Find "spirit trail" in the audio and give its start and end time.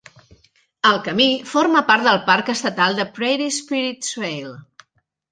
3.59-4.49